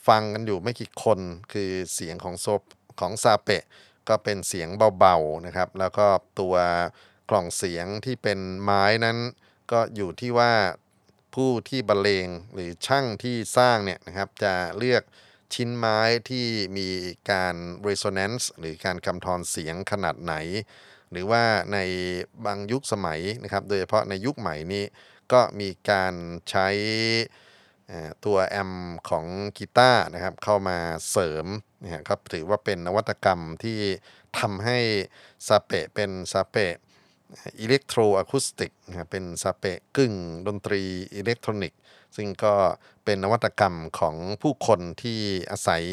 [0.08, 1.20] ฟังกันอยู่ไม่กี่คน
[1.54, 2.62] คือเสียงของโซป
[3.00, 3.64] ของซาเปะ
[4.10, 6.08] ก็เป็นเสียงเบาๆนะครับ แล้วก็
[6.40, 6.56] ตัว
[7.30, 9.18] กล่องเสียงที่เป็นไม้นั้น
[9.72, 10.54] ก็อยู่ที่ว่า
[11.36, 15.04] ผู้ที่บรรเลงหรือช่างที่สร้างเนี่ยนะครับจะเลือก
[15.54, 16.46] ชิ้นไม้ที่
[16.78, 16.90] มี
[17.32, 17.56] การ
[17.88, 20.34] resonance หรือการกำทอนเสียงขนาดไหน
[21.12, 21.44] หรือว่า
[21.74, 21.78] ใน
[22.46, 24.84] บางยุคสมัยนะครับ โดยเฉพาะในยุคใหม่นี้
[25.32, 26.14] ก็มีการ
[26.50, 26.68] ใช้
[28.26, 28.72] ตัวแอม
[29.10, 29.26] ของ
[29.58, 30.78] กีตาร์นะครับเข้ามา
[31.12, 31.46] เสริม
[31.84, 33.80] นะครับถือว่าเป็นนวัตกรรมที่
[34.40, 34.78] ทำให้
[35.48, 36.74] ซาเปะเป็นซาเปะ
[37.60, 40.14] electro acoustic นะครับเป็นซาเปะกึ่ง
[40.48, 40.82] ดนตรี
[41.16, 41.80] อิเล็กทรอนิกส์
[42.16, 42.54] ซึ่งก็
[43.06, 45.20] เป็นนวัตกรรมของผู้คนที่
[45.52, 45.84] อาศัย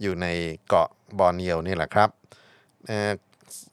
[0.00, 0.26] อยู่ใน
[0.68, 2.10] เกาะบอร์เนียวนี่แหละครับ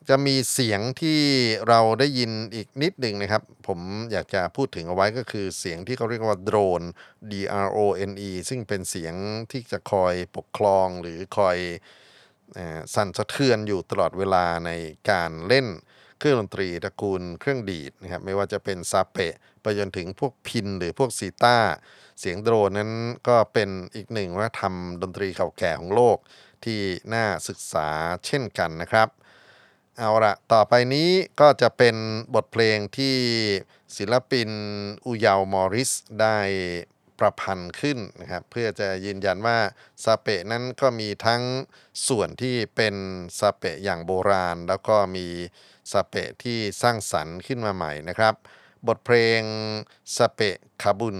[0.10, 1.20] จะมีเสียงที่
[1.68, 3.80] เราได้ยินอีกนิดหนึ่งนะครับ ผม
[4.12, 6.82] อยากจะพูดถึงเอาไว้ก็คือเสียงที่เขาเรียกว่า drone
[7.32, 7.34] D
[7.66, 9.14] R O N E ซึ่งเป็นเสียง
[9.52, 11.58] ที่จะคอยประคองหรือคอย
[12.96, 14.72] สั่นสะเทือนอยู่ตลอดเวลาใน
[15.10, 15.68] การเล่น
[16.20, 21.58] เครื่องดนตรีตระกูลเครื่องดีดนะครับไม่ว่าจะเป็นซาเปะไปจนถึงพวกพินหรือพวกซีต้า
[22.20, 22.92] เสียงโดรนนั้น
[23.28, 26.18] ก็เป็นอีกหนึ่งวัฒนธรรมดนตรีเก่าแก่ของโลก
[26.64, 26.80] ที่
[27.14, 27.88] น่าศึกษา
[28.26, 29.10] เช่นกันนะครับ
[29.98, 31.10] เอาละต่อไปนี้
[31.42, 31.96] ก็จะเป็น
[32.36, 33.16] บทเพลงที่
[33.98, 34.50] ศิลปิน
[35.06, 36.38] อุยาวมอริสได้
[37.20, 39.58] ประพันธ์ขึ้นนะครับเพื่อจะยืนยันว่า
[40.04, 41.44] ซาเปะนั้นก็มีทั้ง
[42.08, 42.96] ส่วนที่เป็น
[43.40, 45.28] ซาเปะอย่างโบราณ แล้วก็มี
[45.92, 48.34] ซาเปะที่สร้างสรรค์ขึ้นมาใหม่นะครับ
[48.88, 49.42] บทเพลง
[50.16, 51.18] ซาเปะคาบุน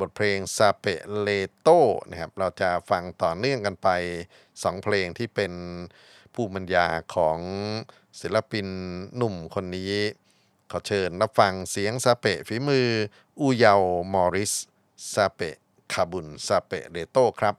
[0.00, 1.28] บทเพลงซาเปะเล
[1.60, 1.68] โต
[2.10, 3.88] นะครับเราจะฟังต่อเนื่องกันไป
[4.62, 5.52] สองเพลงที่เป็น
[6.34, 7.38] ผู้บรรยาของ
[8.20, 8.66] ศิลปิน
[9.16, 9.92] หนุ่มคนนี้
[10.70, 12.88] ขอเชิญรับฟังเสียงซาเปะฝีมือ
[13.40, 13.74] อูเยา
[14.12, 14.52] มอริส
[15.12, 15.56] ซาเปะ
[15.92, 17.54] คาบุนซาเปะเรโตครับ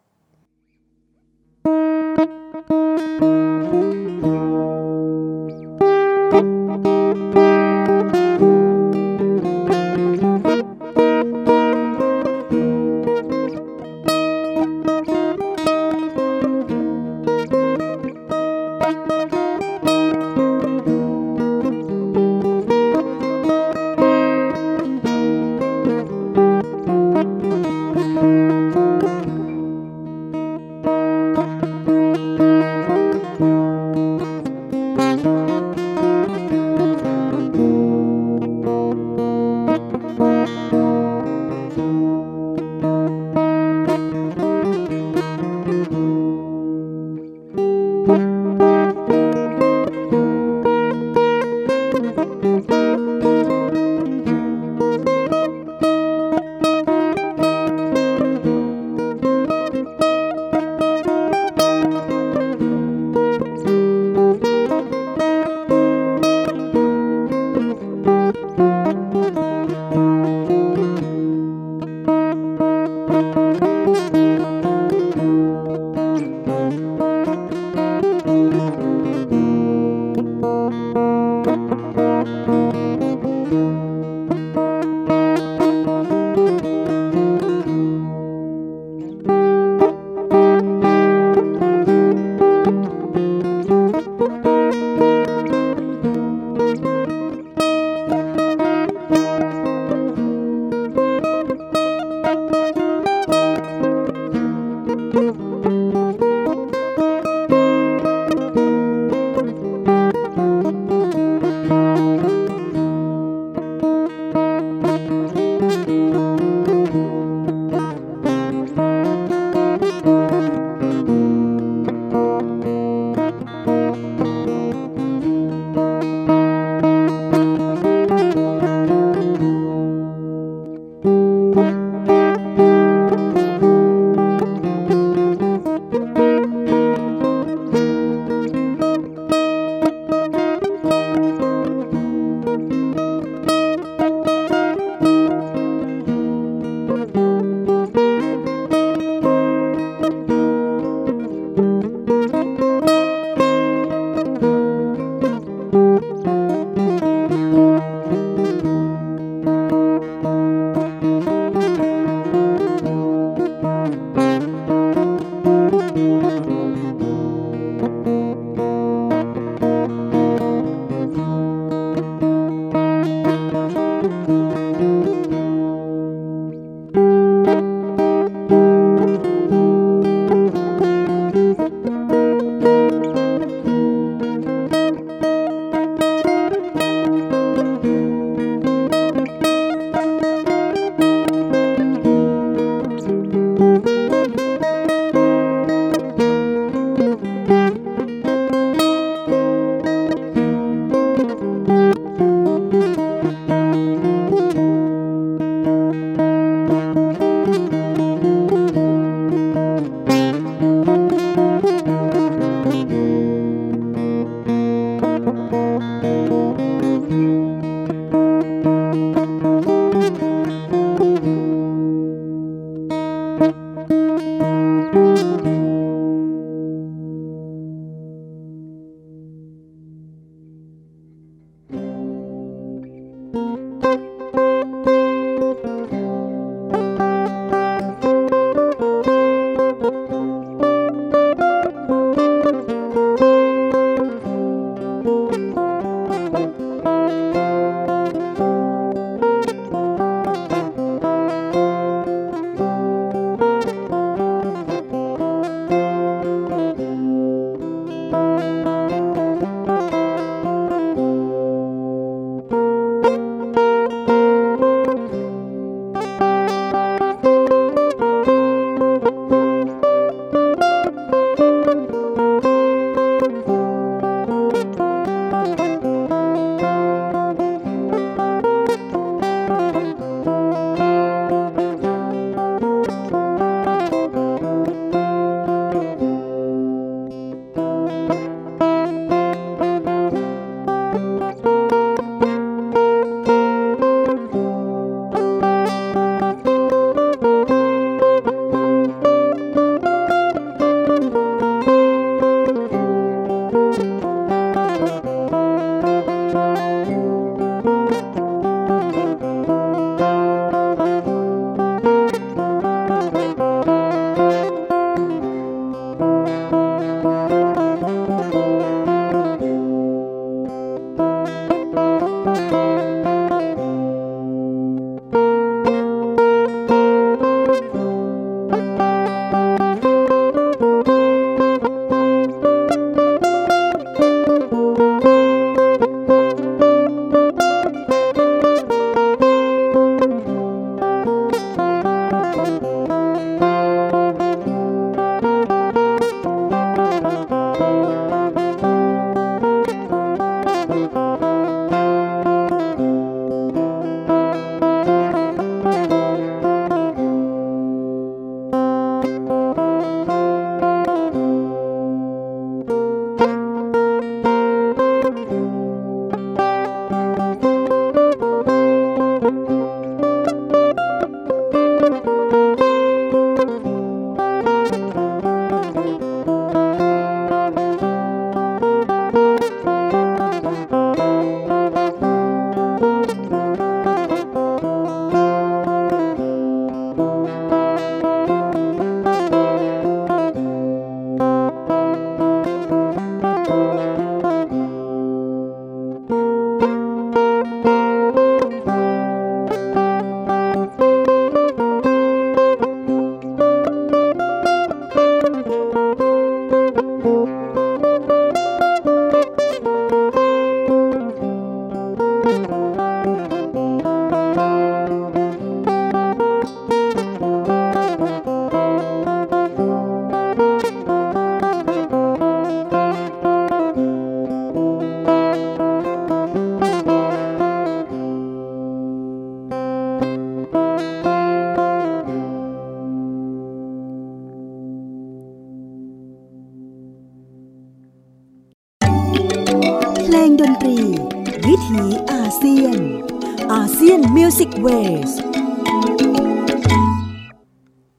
[444.35, 445.11] Asian Music Wave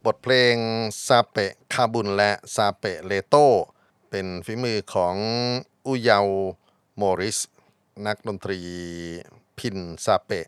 [0.05, 0.57] บทเพลง
[1.07, 3.37] ซาเปะคาบุนและซาเปะเลโต
[4.11, 5.17] เป็นฝีมือของ
[5.87, 6.27] อุยาว
[6.97, 7.39] โมริส
[8.07, 8.61] นักดนตรี
[9.59, 10.47] พิณซาเปะ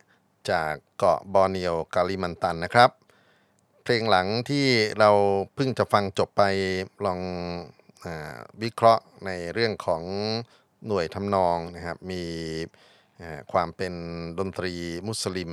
[0.51, 2.91] จากเกาะบอร์เนียวกาลิมันตันนะครับ
[3.83, 4.67] เพลงหลังที่
[4.99, 5.11] เรา
[5.55, 6.43] เพิ่งจะฟังจบไป
[7.05, 7.21] ลอง
[8.05, 8.07] อ
[8.63, 10.03] วิเคราะห์ในเรื่องของ
[10.87, 12.23] หน่วยทำนองนะครับมี
[13.53, 13.95] ความเป็น
[14.39, 14.73] ดนตรี
[15.09, 15.53] มุสลิม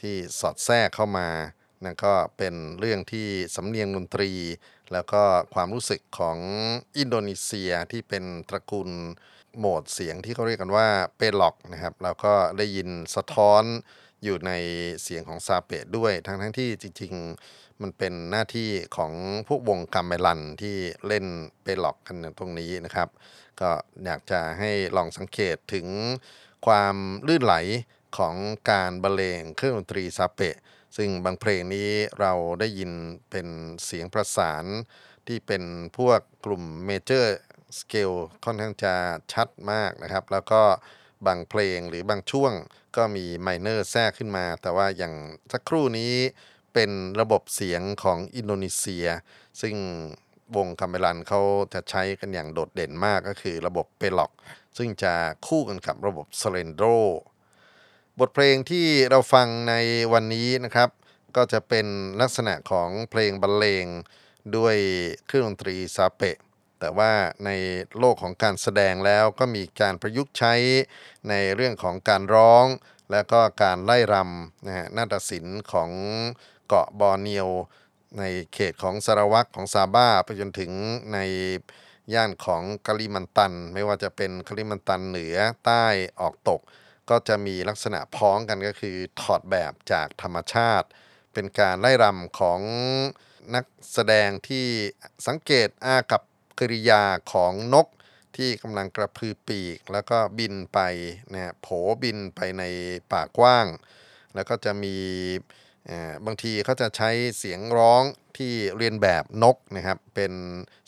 [0.00, 1.28] ที่สอดแทรกเข้ามา
[1.84, 4.30] นั่นก็เป็นเรื่องที่สำเนียงดนตรี
[4.92, 5.22] แล้วก็
[5.54, 6.38] ความรู้สึกของ
[6.98, 8.90] อินโดนีเซียที่เป็นตระกูล
[9.58, 13.62] โหมดเสียงที่เขาเรียกกันว่าเปล็อกนะครับเราก็ได้ยินสะท้อน
[14.24, 14.52] อยู่ใน
[15.02, 17.12] เสียงของซาเปะด้วย ทั้งทั้งที่จริง
[17.48, 19.12] ๆ มันเป็นหน้าที่ของ
[19.48, 21.26] พวกวงกัมเมลันที่เล่น
[21.62, 23.08] เปล็อกกันตรงนี้นะครับ
[23.60, 23.70] ก็
[24.04, 25.86] อยากจะให้ลองสังเกตถึง
[26.66, 26.96] ความ
[27.28, 27.54] ลื่นไหล
[28.18, 28.34] ของ
[28.70, 30.56] การบรรเลงเครื่องดนตรีซาเปะ
[30.96, 31.90] ซึ่งบางเพลงนี้
[32.20, 32.92] เราได้ยิน
[33.30, 33.46] เป็น
[33.84, 34.64] เสียงประสาน
[35.26, 35.62] ที่เป็น
[35.96, 38.12] พวกกลุ่ม major scale
[38.44, 38.94] ค่อนข้างจะ
[39.32, 40.62] ชัดมากนะครับ แล้วก็
[41.26, 42.52] บางเพลงหรือบางช่วง
[42.96, 45.14] ก็มี minor แทรกขึ้นมา แต่ว่าอย่าง
[45.52, 46.14] สักครู่นี้
[46.74, 46.90] เป็น
[47.20, 49.06] ระบบเสียงของอินโดนีเซีย
[49.60, 49.74] ซึ่ง
[50.56, 51.40] วงคาเมลันเขา
[51.74, 54.32] จะใช้กันอย่างโดดเด่นมากก็คือระบบเปล็อก
[54.78, 55.14] ซึ่งจะ
[55.46, 56.82] คู่กันกับระบบสเลนโด
[58.18, 59.74] บทเพลงที่เราฟังใน
[60.12, 60.90] วันนี้นะครับ
[61.36, 61.86] ก็จะเป็น
[62.20, 63.86] ลักษณะของเพลงบรรเลง
[64.56, 64.76] ด้วย
[65.26, 66.38] เครื่องดนตรีซาเปะ
[66.80, 67.12] แต่ว่า
[67.44, 67.50] ใน
[67.98, 70.54] โลกของการแสดงแล้วก็มีการประยุกต์ใช้
[71.28, 72.66] ในเรื่องของการร้อง
[73.12, 75.90] และก็การไล่รำนะฮะนาฏศิลป์ของ
[76.66, 77.48] เกาะบอร์เนียว
[78.18, 80.72] ในเขตของสารวักของซาบ้าไปจนถึง
[81.12, 81.18] ใน
[82.14, 85.84] ย่านของกาลิมันตัน ไม่ว่าจะเป็นกาลิมันตันเหนือใต้
[86.20, 86.60] ออกตก
[87.10, 90.88] ก็จะมีลักษณะพ้องกันก็คือถอดแบบจากธรรมชาติ
[91.32, 92.60] เป็นการไล่รำของ
[93.54, 94.66] นักแสดงที่
[95.26, 96.22] สังเกตอากับ
[96.58, 97.02] กริยา
[97.32, 97.86] ของนก
[98.36, 100.80] ที่กำลังกระพือปีก แล้วก็บินไป
[101.32, 101.66] นะโผ
[102.02, 102.62] บินไปใน
[103.12, 103.66] ป่ากว้าง
[104.34, 104.96] แล้วก็จะมี
[106.26, 108.02] บางทีเขาจะใช้เสียงร้อง
[108.36, 110.32] ที่เลียนแบบนกนะครับ เป็น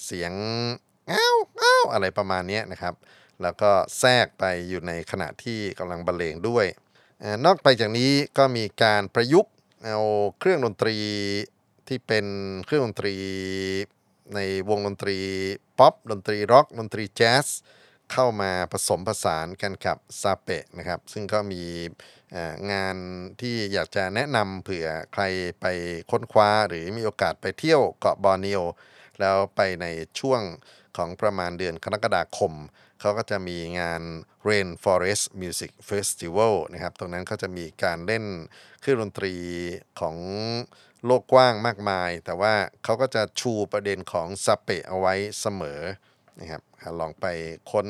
[0.04, 0.32] เสียง
[1.12, 2.94] อ้าวอ้าวอะไรประมาณนี้นะครับ
[3.42, 6.66] แล้วก็แทรกไปอยู่ในขณะที่กำลังบรรเลงด้วย
[7.44, 9.52] นอกไปจากนี้ก็มีการประยุกต์
[9.84, 10.00] เอา
[10.38, 10.96] เครื่องดนตรี
[11.88, 12.26] ที่เป็น
[12.66, 13.16] เครื่องดนตรี
[14.34, 15.18] ในวงดนตรี
[15.78, 17.46] ป๊อปดนตรีร็อกดนตรีแจ๊ส
[18.12, 21.62] เข้ามาผสมผสานกันกับซาเปะนะครับ ซึ่งก็มี
[22.72, 22.96] งาน
[23.40, 25.22] ที่อยากจะแนะนำเผื่อใคร
[25.60, 25.66] ไป
[26.10, 28.62] ค้นคว้าหรือมีโอกาสไปเที่ยวเกาะบอร์เนียว
[29.20, 29.86] แล้วไปใน
[30.20, 30.40] ช่วง
[30.96, 32.52] ของประมาณเดือนกรกฎาคม
[33.00, 34.02] เขาก็จะมีงาน
[34.48, 38.24] Rainforest Music Festival นะครับ ตรงนั้นก็จะมีการเล่น
[38.80, 39.34] เครื่องดนตรี
[40.00, 40.16] ของ
[41.04, 45.80] โลกกว้างมากมาย แต่ว่าเขาก็จะชูประเด็นของซาเปะเอาไว้เสมอ
[46.40, 46.62] นะครับ
[47.00, 47.26] ลองไป
[47.70, 47.86] ค้น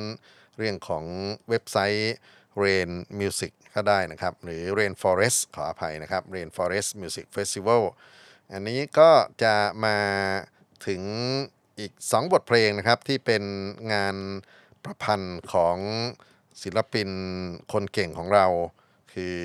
[0.57, 1.05] เรื่องของ
[1.49, 2.15] เว็บไซต์
[2.63, 2.91] Rain
[3.21, 7.83] Music ก็ได้นะครับ หรือ Rainforest ขออภัยนะครับ Rainforest Music Festival
[8.53, 9.11] อันนี้ก็
[9.43, 9.99] จะมา
[10.87, 11.03] ถึง
[11.81, 13.45] อีก 2 บทเพลงนะครับที่เป็น
[13.93, 14.17] งาน
[14.85, 15.79] ประพันธ์ของ
[16.63, 17.11] ศิลปิน
[17.73, 18.47] คนเก่งของเรา
[19.13, 19.39] คือ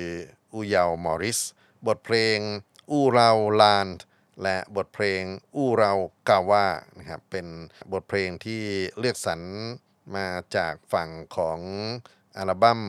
[0.52, 1.40] อูยาวมอริส
[1.86, 2.38] บทเพลง
[2.90, 3.30] อูเรา
[3.60, 3.88] ลาน
[4.42, 5.22] และบทเพลง
[5.56, 5.92] อูเรา
[6.28, 6.66] กาวา
[6.98, 7.46] นะครับเป็น
[7.92, 8.62] บทเพลงที่
[8.98, 9.40] เลือกสรร
[10.16, 10.26] มา
[10.56, 11.58] จากฝั่งของ
[12.36, 12.82] อัลบั้ม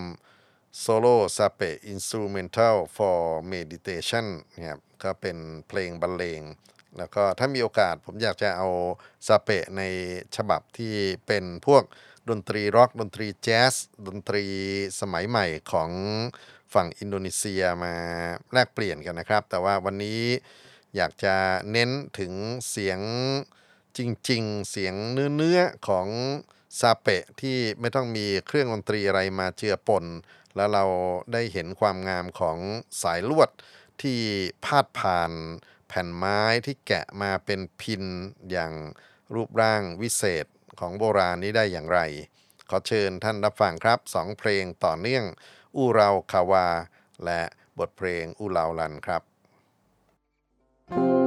[0.84, 3.20] Solo Sape Instrumental for
[3.54, 5.38] Meditation นะครับก็เป็น
[5.68, 6.42] เพลงบรรเลง
[6.98, 8.68] แล้วก็ถ้ามีโอกาสผมอยากจะเอา
[9.28, 9.82] ซาเปะใน
[10.36, 10.94] ฉบับที่
[11.28, 11.84] เป็นพวก
[12.30, 13.74] ดนตรีร็อกดนตรีแจ๊ส
[14.08, 14.46] ดนตรี
[15.02, 15.90] สมัยใหม่ของ
[16.74, 17.94] ฝั่งอินโดนีเซียมา
[18.54, 20.22] แลกเปลี่ยนกันนะครับ แต่ว่าวันนี้
[20.96, 21.36] อยากจะ
[21.72, 21.90] เน้น
[22.20, 22.34] ถึง
[22.70, 23.00] เสียง
[23.98, 26.08] จริง ๆ เสียงเนื้อๆของ
[26.80, 30.06] ซาเปะที่ไม่ต้องมีเครื่องดนตรีอะไรมาเจือปน
[30.56, 30.86] แล้วเรา
[31.34, 32.58] ได้เห็นความงามของ
[33.02, 33.50] สายลวด
[34.02, 34.20] ที่
[34.66, 35.32] พาดผ่าน
[35.88, 38.04] แผ่นไม้ที่แกะมาเป็นพิน
[38.52, 38.74] อย่าง
[39.34, 40.46] รูปร่างวิเศษ
[40.80, 42.00] ของโบราณนี้ได้อย่างไร
[42.70, 45.26] ขอเชิญท่านรับฟังครับสองเพลงต่อเนื่อง
[45.78, 46.68] อูเราคาวา
[47.26, 47.42] และ
[47.80, 49.22] บทเพลงอูเราลันครับ
[50.90, 51.27] Thank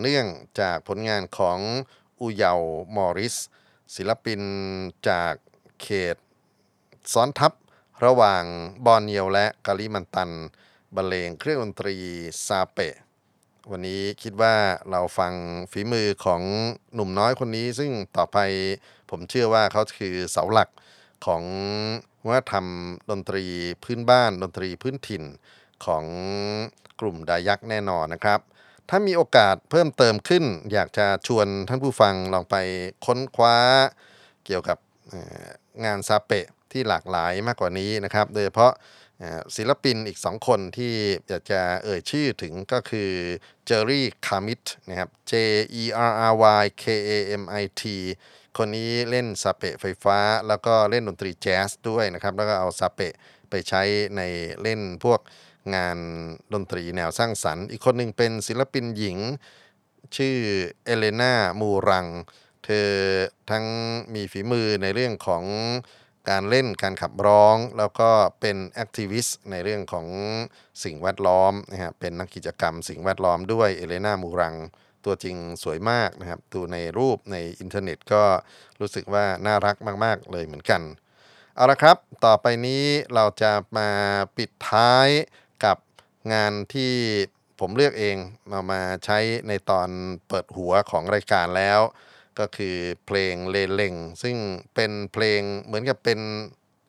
[0.00, 0.28] เพลงต่อเนื่อง
[0.60, 1.58] จากผลงานของ
[2.20, 2.52] อูเยา
[2.96, 3.36] มอริส
[3.94, 4.40] ศิลปิน
[5.08, 5.34] จาก
[5.82, 6.16] เขต
[7.12, 7.52] ซ้อนทับ
[8.04, 8.44] ระหว่าง
[8.86, 10.30] บอร์เนียวและกาลิมันตัน
[10.94, 11.96] บรรเลงเครื่องดนตรี
[12.46, 12.94] ซาเปะ
[13.70, 14.54] วันนี้คิดว่า
[14.90, 15.32] เราฟัง
[15.72, 16.42] ฝีมือของ
[16.94, 18.38] หนุ่มน้อยคนนี้ ซึ่งต่อไป
[19.10, 20.68] ผมเชื่อว่าเขาคือเสาหลัก
[21.26, 21.42] ของ
[22.26, 22.66] วัฒนธรรม
[23.10, 23.44] ดนตรี
[23.84, 25.24] พื้นบ้านดนตรีพื้นถิ่น
[25.84, 26.04] ของ
[27.00, 28.40] กลุ่มดายักแน่นอนนะครับ
[28.90, 32.56] ถ้ามีโอกาสเพิ่มเติมขึ้น อยากจะชวนท่านผู้ฟังลองไป
[33.06, 33.56] ค้นคว้า
[34.46, 34.78] เกี่ยวกับ
[35.84, 38.72] งานซาเปะที่หลากหลายมากกว่านี้นะครับ โดยเฉพาะ
[39.56, 40.94] ศิลปินอีกสองคนที่
[41.28, 43.10] อยากจะเอ่ยชื่อถึงก็คือ
[43.64, 45.32] เจอรี่คามิตนะครับ J
[45.80, 47.10] E R R Y K A
[47.42, 47.82] M I T
[48.56, 50.18] คนนี้เล่นซาเปะไฟฟ้า
[50.48, 53.12] แล้วก็เล่นดนตรีแจ๊สด้วยนะครับ แล้วก็เอาซาเปะ
[53.50, 53.82] ไปใช้
[54.16, 54.22] ใน
[54.62, 55.20] เล่นพวก
[55.74, 55.98] งาน
[56.52, 59.18] ดนตรีแนวสร้างสรรค์ อีกคนหนึ่งเป็นศิลปินหญิง
[60.16, 60.36] ชื่อ
[60.84, 62.06] เอเลนามูรัง
[62.64, 62.90] เธอ
[63.50, 63.64] ทั้ง
[64.14, 65.44] มีฝีมือในเรื่องของ
[66.30, 68.10] การเล่นการขับร้อง แล้วก็
[68.40, 70.06] เป็น activist ในเรื่องของ
[70.84, 74.54] สิ่งแวดล้อมนะฮะเป็นนักกิจกรรมสิ่งแวดล้อมด้วยเอเลนามูรัง
[75.04, 78.22] ตัวจริงสวยมากนะครับ ดูในรูปในอินเทอร์เน็ตก็
[78.80, 80.82] รู้สึกว่าน่ารักมาก ๆ เลยเหมือนกัน
[81.54, 83.90] เอาละครับ ต่อไปนี้เราจะมา
[84.36, 85.08] ปิดท้าย
[86.32, 86.92] งานที่
[87.60, 88.16] ผมเลือกเอง
[88.50, 89.18] มามาใช้
[89.48, 89.88] ในตอน
[90.28, 91.80] เปิดหัวของรายการแล้ว
[92.38, 94.36] ก็คือเพลงเลเลงซึ่ง
[94.74, 96.20] เป็นเพลงเหมือนกับเป็น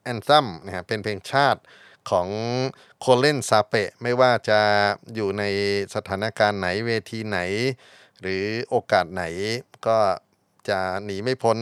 [0.03, 1.61] แอนซัมนะฮะเป็นเพลงชาติ
[2.09, 2.27] ของ
[2.99, 4.59] โคเล่นซาเปะไม่ว่าจะ
[5.15, 5.43] อยู่ใน
[5.95, 7.39] สถานการณ์ไหนเวทีไหน
[8.21, 9.23] หรือโอกาสไหน
[9.87, 9.97] ก็
[10.69, 11.57] จะหนีไม่พ้น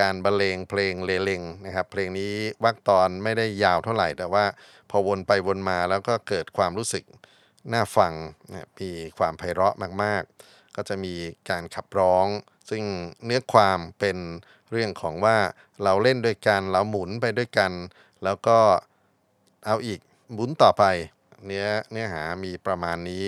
[0.00, 2.32] การบรรเลงเพลงเลเลงนะครับเพลงนี้
[2.64, 4.44] วักตอนไม่ได้ยาวเท่าไหร่แต่ว่า
[4.90, 7.04] พอวนไปวนมาแล้วก็เกิดความรู้สึก
[7.72, 8.12] น่าฟัง
[8.50, 11.14] นะมีความไพเราะมากๆ ก็จะมี
[11.50, 12.26] การขับร้อง
[12.70, 12.82] ซึ่ง
[13.24, 14.18] เนื้อความเป็น
[14.70, 15.36] เรื่องของว่า
[15.82, 17.72] เราเล่นด้วยกันเราหมุนไปด้วยกัน
[18.24, 18.58] แล้วก็
[19.66, 20.00] เอาอีก
[20.32, 20.84] หมุนต่อไป
[21.46, 23.26] เนื้อเนื้อหามีประมาณนี้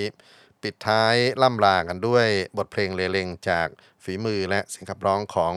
[0.63, 3.69] ปิดท้ายล่ำลากันด้วยบทเพลงเลเลงจาก
[4.05, 5.55] ฝีมือและเสียงขับร้องของ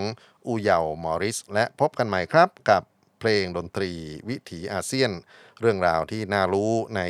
[0.47, 2.84] อูเยามอริส และพบกันใหม่ครับกับ
[3.20, 3.91] เพลงดนตรี
[4.30, 5.11] วิถีอาเซียน
[5.61, 7.01] เรื่องราวที่น่ารู้ใน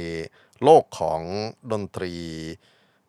[0.64, 1.22] โลกของ
[1.72, 2.14] ดนตรี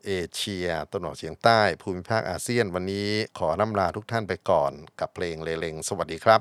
[0.06, 6.40] เอเชียตะวันออกเฉียงใต้ภูมิภาคอาเซียนวันนี้ขอน้ำลาทุกท่านไปก่อนกับเพลงเลเลงสวัสดีครับ